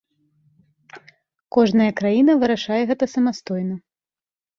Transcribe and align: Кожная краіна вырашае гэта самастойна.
Кожная 1.57 1.89
краіна 1.99 2.31
вырашае 2.45 2.79
гэта 2.93 3.05
самастойна. 3.15 3.75